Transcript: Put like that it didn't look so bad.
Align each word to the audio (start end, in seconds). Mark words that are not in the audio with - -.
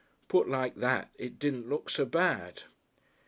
Put 0.29 0.49
like 0.49 0.77
that 0.77 1.11
it 1.19 1.37
didn't 1.37 1.69
look 1.69 1.87
so 1.91 2.05
bad. 2.05 2.63